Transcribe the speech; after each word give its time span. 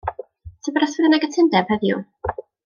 Tybed 0.67 0.85
os 0.85 0.95
fydd 0.99 1.09
'na 1.11 1.19
gytundeb 1.27 1.71
heddiw? 1.75 2.03